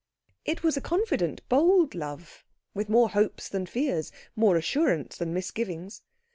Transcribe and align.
It 0.45 0.63
was 0.63 0.75
a 0.77 0.81
confident, 0.81 1.47
bold 1.47 1.93
Love, 1.93 2.43
with 2.73 2.89
more 2.89 3.09
hopes 3.09 3.47
than 3.47 3.67
fears, 3.67 4.11
more 4.35 4.55
assurance 4.57 5.15
than 5.15 5.31
misgivings. 5.31 6.01